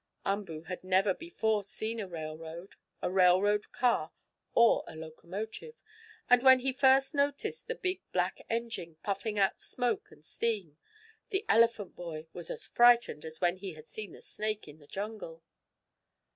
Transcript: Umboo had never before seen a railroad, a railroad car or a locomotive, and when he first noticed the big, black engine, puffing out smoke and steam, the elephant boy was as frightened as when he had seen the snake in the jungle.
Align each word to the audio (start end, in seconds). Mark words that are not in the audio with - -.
Umboo 0.25 0.63
had 0.63 0.83
never 0.83 1.13
before 1.13 1.63
seen 1.63 1.99
a 1.99 2.07
railroad, 2.07 2.73
a 3.03 3.11
railroad 3.11 3.71
car 3.71 4.11
or 4.55 4.83
a 4.87 4.95
locomotive, 4.95 5.79
and 6.27 6.41
when 6.41 6.57
he 6.57 6.73
first 6.73 7.13
noticed 7.13 7.67
the 7.67 7.75
big, 7.75 8.01
black 8.11 8.41
engine, 8.49 8.95
puffing 9.03 9.37
out 9.37 9.59
smoke 9.59 10.07
and 10.09 10.25
steam, 10.25 10.79
the 11.29 11.45
elephant 11.47 11.95
boy 11.95 12.25
was 12.33 12.49
as 12.49 12.65
frightened 12.65 13.23
as 13.25 13.41
when 13.41 13.57
he 13.57 13.73
had 13.75 13.87
seen 13.87 14.11
the 14.13 14.23
snake 14.23 14.67
in 14.67 14.79
the 14.79 14.87
jungle. 14.87 15.43